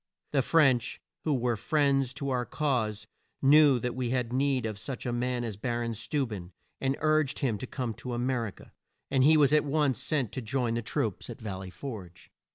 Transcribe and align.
The 0.31 0.41
French, 0.41 0.99
who 1.25 1.35
were 1.35 1.55
friends 1.55 2.11
to 2.15 2.31
our 2.31 2.43
cause, 2.43 3.05
knew 3.39 3.77
that 3.81 3.93
we 3.93 4.09
had 4.09 4.33
need 4.33 4.65
of 4.65 4.79
such 4.79 5.05
a 5.05 5.13
man 5.13 5.43
as 5.43 5.57
Bar 5.57 5.83
on 5.83 5.91
Steu 5.93 6.25
ben, 6.27 6.53
and 6.79 6.95
urged 7.01 7.37
him 7.37 7.59
to 7.59 7.67
come 7.67 7.93
to 7.93 8.15
A 8.15 8.17
mer 8.17 8.47
i 8.47 8.49
ca, 8.49 8.71
and 9.11 9.23
he 9.23 9.37
was 9.37 9.53
at 9.53 9.63
once 9.63 10.01
sent 10.01 10.31
to 10.31 10.41
join 10.41 10.73
the 10.73 10.81
troops 10.81 11.29
at 11.29 11.39
Val 11.39 11.59
ley 11.59 11.69
Forge. 11.69 12.31